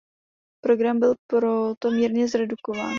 Program 0.63 0.99
byl 0.99 1.15
proto 1.27 1.91
mírně 1.91 2.27
zredukován. 2.27 2.89